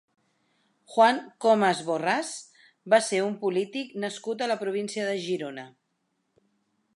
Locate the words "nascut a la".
4.05-4.57